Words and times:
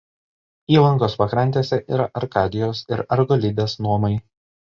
Įlankos 0.75 1.15
pakrantėse 1.19 1.79
yra 1.97 2.07
Arkadijos 2.23 2.83
ir 2.97 3.05
Argolidės 3.19 3.79
nomai. 3.89 4.13